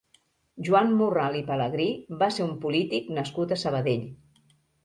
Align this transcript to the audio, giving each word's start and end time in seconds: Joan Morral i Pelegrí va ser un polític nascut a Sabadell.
Joan 0.67 0.95
Morral 1.01 1.37
i 1.41 1.43
Pelegrí 1.51 1.87
va 2.23 2.31
ser 2.39 2.47
un 2.47 2.57
polític 2.65 3.15
nascut 3.19 3.55
a 3.59 3.63
Sabadell. 3.67 4.09